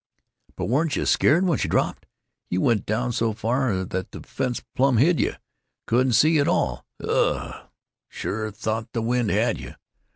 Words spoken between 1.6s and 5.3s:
dropped? You went down so far that the fence plumb hid